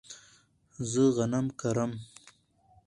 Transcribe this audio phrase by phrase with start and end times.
[0.91, 1.91] زه غنم کرم